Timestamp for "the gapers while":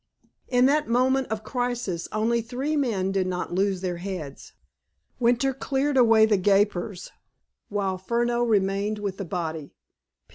6.25-7.99